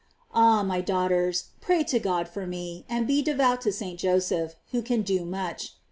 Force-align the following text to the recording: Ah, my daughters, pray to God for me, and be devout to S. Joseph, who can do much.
Ah, 0.33 0.63
my 0.63 0.81
daughters, 0.81 1.49
pray 1.61 1.83
to 1.83 1.99
God 1.99 2.27
for 2.27 2.47
me, 2.47 2.85
and 2.89 3.05
be 3.05 3.21
devout 3.21 3.61
to 3.61 3.69
S. 3.69 3.83
Joseph, 4.01 4.55
who 4.71 4.81
can 4.81 5.03
do 5.03 5.23
much. 5.25 5.75